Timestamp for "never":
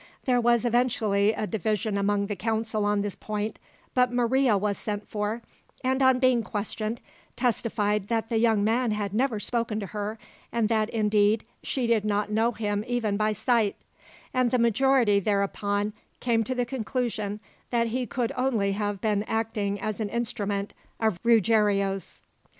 9.13-9.39